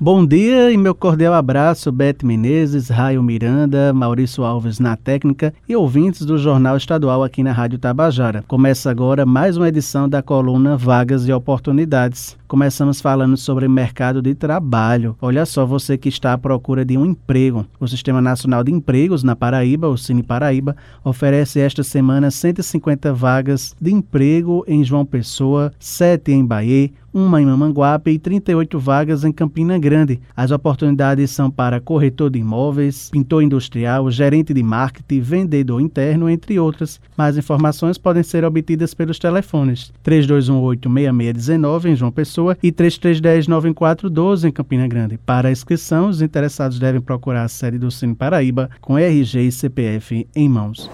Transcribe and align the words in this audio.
Bom 0.00 0.24
dia 0.24 0.70
e 0.70 0.76
meu 0.76 0.94
cordial 0.94 1.34
abraço, 1.34 1.90
Bete 1.90 2.24
Menezes, 2.24 2.88
Raio 2.88 3.20
Miranda, 3.20 3.92
Maurício 3.92 4.44
Alves 4.44 4.78
na 4.78 4.96
técnica 4.96 5.52
e 5.68 5.74
ouvintes 5.74 6.24
do 6.24 6.38
Jornal 6.38 6.76
Estadual 6.76 7.24
aqui 7.24 7.42
na 7.42 7.50
Rádio 7.50 7.80
Tabajara. 7.80 8.44
Começa 8.46 8.88
agora 8.88 9.26
mais 9.26 9.56
uma 9.56 9.66
edição 9.66 10.08
da 10.08 10.22
coluna 10.22 10.76
Vagas 10.76 11.26
e 11.26 11.32
Oportunidades. 11.32 12.38
Começamos 12.46 13.00
falando 13.00 13.36
sobre 13.36 13.66
mercado 13.66 14.22
de 14.22 14.36
trabalho. 14.36 15.16
Olha 15.20 15.44
só, 15.44 15.66
você 15.66 15.98
que 15.98 16.08
está 16.08 16.32
à 16.32 16.38
procura 16.38 16.84
de 16.84 16.96
um 16.96 17.04
emprego. 17.04 17.66
O 17.80 17.88
Sistema 17.88 18.22
Nacional 18.22 18.62
de 18.62 18.72
Empregos 18.72 19.24
na 19.24 19.34
Paraíba, 19.34 19.88
o 19.88 19.98
Cine 19.98 20.22
Paraíba, 20.22 20.76
oferece 21.04 21.58
esta 21.58 21.82
semana 21.82 22.30
150 22.30 23.12
vagas 23.12 23.74
de 23.80 23.92
emprego 23.92 24.64
em 24.68 24.84
João 24.84 25.04
Pessoa, 25.04 25.72
7 25.78 26.30
em 26.32 26.46
Bahia, 26.46 26.90
uma 27.18 27.42
em 27.42 27.46
Mamanguape 27.46 28.12
e 28.12 28.18
38 28.18 28.78
vagas 28.78 29.24
em 29.24 29.32
Campina 29.32 29.76
Grande. 29.76 30.20
As 30.36 30.52
oportunidades 30.52 31.32
são 31.32 31.50
para 31.50 31.80
corretor 31.80 32.30
de 32.30 32.38
imóveis, 32.38 33.10
pintor 33.10 33.42
industrial, 33.42 34.08
gerente 34.10 34.54
de 34.54 34.62
marketing, 34.62 35.20
vendedor 35.20 35.80
interno, 35.80 36.30
entre 36.30 36.60
outras. 36.60 37.00
Mais 37.16 37.36
informações 37.36 37.98
podem 37.98 38.22
ser 38.22 38.44
obtidas 38.44 38.94
pelos 38.94 39.18
telefones 39.18 39.92
3218-6619 40.04 41.86
em 41.86 41.96
João 41.96 42.12
Pessoa 42.12 42.56
e 42.62 42.70
3310-9412 42.70 44.48
em 44.48 44.52
Campina 44.52 44.86
Grande. 44.86 45.18
Para 45.18 45.48
a 45.48 45.52
inscrição, 45.52 46.08
os 46.08 46.22
interessados 46.22 46.78
devem 46.78 47.00
procurar 47.00 47.42
a 47.42 47.48
sede 47.48 47.78
do 47.78 47.90
Cine 47.90 48.14
Paraíba 48.14 48.70
com 48.80 48.96
RG 48.96 49.40
e 49.40 49.52
CPF 49.52 50.26
em 50.36 50.48
mãos. 50.48 50.88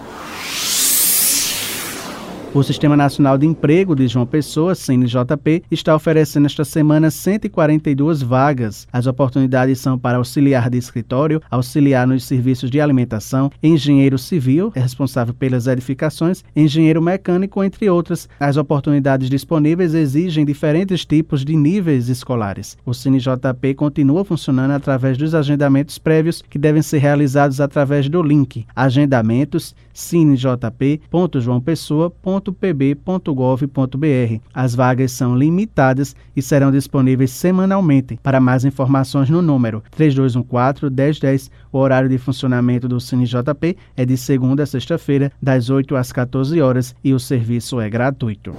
O 2.55 2.63
Sistema 2.63 2.95
Nacional 2.95 3.37
de 3.37 3.45
Emprego 3.45 3.93
de 3.93 4.07
João 4.07 4.25
Pessoa, 4.25 4.73
CNJP, 4.73 5.63
está 5.69 5.93
oferecendo 5.93 6.45
esta 6.45 6.63
semana 6.63 7.11
142 7.11 8.21
vagas. 8.21 8.87
As 8.93 9.07
oportunidades 9.07 9.77
são 9.77 9.99
para 9.99 10.19
auxiliar 10.19 10.69
de 10.69 10.77
escritório, 10.77 11.41
auxiliar 11.51 12.07
nos 12.07 12.23
serviços 12.23 12.71
de 12.71 12.79
alimentação, 12.79 13.51
engenheiro 13.61 14.17
civil, 14.17 14.71
responsável 14.73 15.33
pelas 15.33 15.67
edificações, 15.67 16.45
engenheiro 16.55 17.01
mecânico, 17.01 17.61
entre 17.61 17.89
outras. 17.89 18.29
As 18.39 18.55
oportunidades 18.55 19.29
disponíveis 19.29 19.93
exigem 19.93 20.45
diferentes 20.45 21.03
tipos 21.03 21.43
de 21.43 21.57
níveis 21.57 22.07
escolares. 22.07 22.77
O 22.85 22.93
CNJP 22.93 23.73
continua 23.73 24.23
funcionando 24.23 24.71
através 24.71 25.17
dos 25.17 25.35
agendamentos 25.35 25.97
prévios 25.97 26.41
que 26.41 26.57
devem 26.57 26.81
ser 26.81 26.99
realizados 26.99 27.59
através 27.59 28.07
do 28.07 28.23
link 28.23 28.65
agendamentos 28.73 29.75
cinejp.joaopessoa.com 29.93 32.44
www.pb.gov.br. 32.51 34.39
As 34.53 34.75
vagas 34.75 35.11
são 35.11 35.35
limitadas 35.35 36.15
e 36.35 36.41
serão 36.41 36.71
disponíveis 36.71 37.31
semanalmente. 37.31 38.19
Para 38.21 38.39
mais 38.39 38.65
informações 38.65 39.29
no 39.29 39.41
número 39.41 39.83
3214-1010, 39.97 41.49
o 41.71 41.77
horário 41.77 42.09
de 42.09 42.17
funcionamento 42.17 42.87
do 42.87 42.99
CineJP 42.99 43.77
é 43.95 44.05
de 44.05 44.17
segunda 44.17 44.63
a 44.63 44.65
sexta-feira, 44.65 45.31
das 45.41 45.69
8 45.69 45.95
às 45.95 46.11
14 46.11 46.59
horas 46.61 46.95
e 47.03 47.13
o 47.13 47.19
serviço 47.19 47.79
é 47.79 47.89
gratuito. 47.89 48.53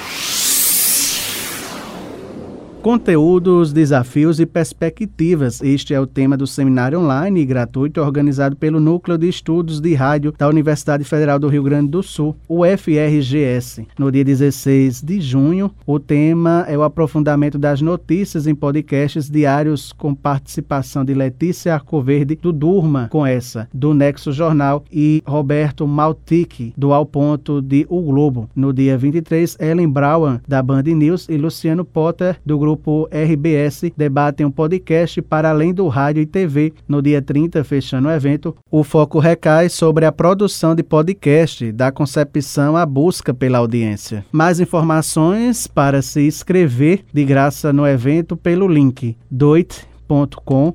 Conteúdos, 2.83 3.71
desafios 3.71 4.41
e 4.41 4.45
perspectivas. 4.45 5.61
Este 5.63 5.93
é 5.93 6.01
o 6.01 6.05
tema 6.05 6.35
do 6.35 6.45
seminário 6.45 6.99
online 6.99 7.39
e 7.39 7.45
gratuito 7.45 8.01
organizado 8.01 8.57
pelo 8.57 8.77
Núcleo 8.77 9.17
de 9.17 9.25
Estudos 9.29 9.79
de 9.79 9.93
Rádio 9.93 10.33
da 10.37 10.49
Universidade 10.49 11.05
Federal 11.05 11.39
do 11.39 11.47
Rio 11.47 11.63
Grande 11.63 11.89
do 11.89 12.03
Sul, 12.03 12.35
o 12.45 12.63
FRGS. 12.65 13.87
No 13.97 14.11
dia 14.11 14.25
16 14.25 15.01
de 15.01 15.21
junho, 15.21 15.71
o 15.87 15.97
tema 15.97 16.65
é 16.67 16.77
o 16.77 16.83
aprofundamento 16.83 17.57
das 17.57 17.79
notícias 17.79 18.47
em 18.47 18.53
podcasts 18.53 19.29
diários 19.29 19.93
com 19.93 20.13
participação 20.13 21.05
de 21.05 21.13
Letícia 21.13 21.75
Arcoverde 21.75 22.35
do 22.35 22.51
Durma, 22.51 23.07
com 23.09 23.25
essa, 23.25 23.65
do 23.73 23.93
Nexo 23.93 24.33
Jornal, 24.33 24.83
e 24.91 25.23
Roberto 25.25 25.87
Maltic, 25.87 26.73
do 26.75 26.91
Ao 26.91 27.05
Ponto 27.05 27.61
de 27.61 27.85
O 27.87 28.01
Globo. 28.01 28.49
No 28.53 28.73
dia 28.73 28.97
23, 28.97 29.55
Ellen 29.57 29.87
Brown, 29.87 30.41
da 30.45 30.61
Band 30.61 30.83
News, 30.83 31.29
e 31.29 31.37
Luciano 31.37 31.85
Potter, 31.85 32.35
do 32.45 32.59
grupo 32.59 32.72
grupo 32.73 33.07
RBS 33.11 33.91
debatem 33.95 34.45
um 34.45 34.51
podcast 34.51 35.21
para 35.21 35.51
além 35.51 35.73
do 35.73 35.87
rádio 35.87 36.21
e 36.21 36.25
TV. 36.25 36.73
No 36.87 37.01
dia 37.01 37.21
30, 37.21 37.63
fechando 37.63 38.07
o 38.07 38.11
evento, 38.11 38.55
o 38.71 38.83
foco 38.83 39.19
recai 39.19 39.69
sobre 39.69 40.05
a 40.05 40.11
produção 40.11 40.73
de 40.73 40.81
podcast, 40.81 41.71
da 41.71 41.91
concepção 41.91 42.75
à 42.75 42.83
busca 42.85 43.31
pela 43.33 43.59
audiência. 43.59 44.25
Mais 44.31 44.59
informações 44.59 45.67
para 45.67 46.01
se 46.01 46.25
inscrever 46.25 47.05
de 47.13 47.23
graça 47.23 47.71
no 47.71 47.85
evento 47.85 48.35
pelo 48.35 48.67
link 48.67 49.15
doit.com.br 49.29 50.69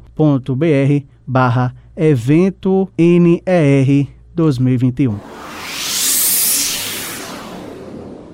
barra 1.27 1.75
evento 1.97 2.89
NER 2.97 4.07
2021. 4.35 5.58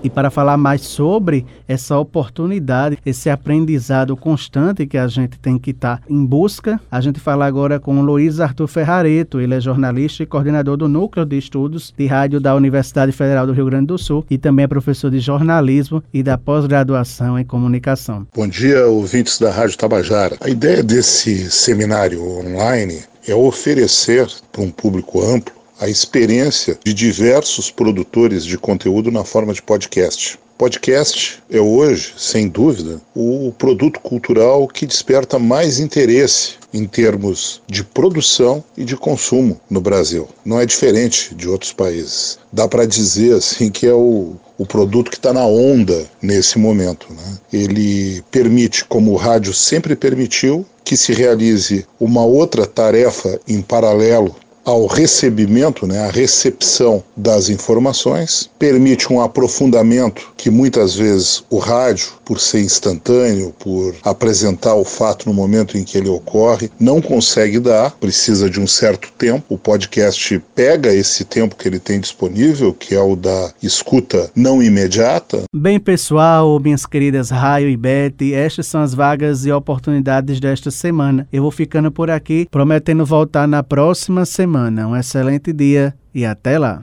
E 0.04 0.10
para 0.10 0.31
falar 0.31 0.59
mais 0.59 0.82
sobre 0.82 1.47
essa 1.66 1.97
oportunidade, 1.98 2.98
esse 3.06 3.31
aprendizado 3.31 4.15
constante 4.15 4.87
que 4.87 4.98
a 4.98 5.09
gente 5.09 5.38
tem 5.38 5.59
que 5.59 5.70
estar 5.70 5.97
tá 5.97 6.03
em 6.10 6.26
busca, 6.26 6.78
a 6.91 7.00
gente 7.00 7.19
fala 7.19 7.47
agora 7.47 7.81
com 7.81 8.03
Luiz 8.03 8.38
Arthur 8.38 8.66
Ferrareto. 8.66 9.41
Ele 9.41 9.54
é 9.54 9.60
jornalista 9.62 10.22
e 10.22 10.26
coordenador 10.26 10.76
do 10.76 10.87
Núcleo 10.87 11.25
de 11.25 11.38
Estudos 11.38 11.94
de 11.97 12.06
Rádio 12.06 12.38
da 12.38 12.54
Universidade 12.54 13.12
Federal 13.12 13.47
do 13.47 13.54
Rio 13.54 13.64
Grande 13.64 13.87
do 13.87 13.97
Sul 13.97 14.26
e 14.28 14.37
também 14.37 14.64
é 14.64 14.69
professor 14.69 15.10
de 15.10 15.20
jornalismo 15.20 16.04
e 16.12 16.22
da 16.22 16.37
pós-graduação 16.37 17.38
em 17.38 17.44
comunicação. 17.44 18.26
Bom 18.37 18.47
dia, 18.47 18.87
ouvintes 18.87 19.38
da 19.38 19.50
Rádio 19.50 19.78
Tabajara. 19.78 20.37
A 20.43 20.50
ideia 20.50 20.82
desse 20.82 21.50
seminário 21.50 22.22
online 22.22 23.00
é 23.26 23.34
oferecer 23.34 24.28
para 24.53 24.60
um 24.60 24.70
público 24.70 25.22
amplo 25.22 25.63
a 25.79 25.89
experiência 25.89 26.79
de 26.85 26.95
diversos 26.95 27.71
produtores 27.71 28.45
de 28.45 28.57
conteúdo 28.57 29.11
na 29.11 29.25
forma 29.25 29.53
de 29.53 29.62
podcast. 29.62 30.39
Podcast 30.57 31.43
é 31.51 31.61
hoje, 31.61 32.15
sem 32.17 32.47
dúvida, 32.49 33.01
o 33.15 33.53
produto 33.59 33.99
cultural 33.99 34.69
que 34.69 34.87
desperta 34.87 35.37
mais 35.37 35.81
interesse 35.81 36.55
em 36.73 36.87
termos 36.87 37.61
de 37.67 37.82
produção 37.82 38.62
e 38.76 38.85
de 38.85 38.97
consumo 38.97 39.61
no 39.69 39.81
Brasil. 39.81 40.29
Não 40.44 40.61
é 40.61 40.65
diferente 40.65 41.35
de 41.35 41.49
outros 41.49 41.73
países. 41.73 42.38
Dá 42.53 42.69
para 42.69 42.87
dizer 42.87 43.35
assim 43.35 43.69
que 43.69 43.85
é 43.85 43.93
o, 43.93 44.37
o 44.56 44.65
produto 44.65 45.11
que 45.11 45.17
está 45.17 45.32
na 45.32 45.44
onda 45.44 46.06
nesse 46.23 46.56
momento. 46.56 47.09
Né? 47.11 47.38
Ele 47.53 48.23
permite, 48.31 48.85
como 48.85 49.11
o 49.11 49.17
rádio 49.17 49.53
sempre 49.53 49.97
permitiu, 49.97 50.65
que 50.85 50.97
se 50.97 51.12
realize 51.12 51.85
uma 51.99 52.25
outra 52.25 52.67
tarefa 52.67 53.41
em 53.49 53.61
paralelo 53.61 54.37
ao 54.64 54.87
recebimento, 54.87 55.87
né, 55.87 56.06
à 56.06 56.11
recepção 56.11 57.02
das 57.16 57.49
informações, 57.49 58.50
permite 58.58 59.12
um 59.12 59.20
aprofundamento 59.20 60.32
que 60.37 60.50
muitas 60.50 60.94
vezes 60.94 61.44
o 61.50 61.58
rádio, 61.58 62.08
por 62.25 62.40
ser 62.40 62.61
instantâneo, 62.61 63.55
por 63.58 63.94
apresentar 64.02 64.75
o 64.75 64.84
fato 64.84 65.28
no 65.28 65.34
momento 65.34 65.76
em 65.76 65.84
que 65.84 65.99
ele 65.99 66.08
ocorre, 66.08 66.70
não 66.81 67.00
consegue 67.00 67.58
dar, 67.58 67.93
precisa 67.93 68.49
de 68.49 68.61
um 68.61 68.66
certo 68.66 69.12
tempo. 69.19 69.44
O 69.49 69.58
podcast 69.58 70.43
pega 70.55 70.93
esse 70.93 71.25
tempo 71.25 71.56
que 71.56 71.69
ele 71.69 71.78
tem 71.78 72.00
disponível, 72.00 72.72
que 72.72 72.94
é 72.94 73.00
o 73.00 73.14
da 73.14 73.52
escuta 73.62 74.31
não 74.34 74.62
imediata. 74.62 75.43
Bem, 75.55 75.78
pessoal, 75.78 76.58
minhas 76.58 76.87
queridas 76.87 77.31
Raio 77.31 77.69
e 77.69 77.76
Beth, 77.76 78.32
estas 78.32 78.67
são 78.67 78.82
as 78.82 78.94
vagas 78.94 79.44
e 79.44 79.52
oportunidades 79.52 80.40
desta 80.40 80.70
semana. 80.70 81.28
Eu 81.32 81.43
vou 81.43 81.50
ficando 81.50 81.90
por 81.90 82.10
aqui, 82.10 82.46
prometendo 82.50 83.05
voltar 83.05 83.46
na 83.46 83.62
próxima 83.62 84.25
semana. 84.55 84.87
Um 84.87 84.97
excelente 84.97 85.53
dia 85.53 85.95
e 86.15 86.25
até 86.25 86.59
lá. 86.59 86.83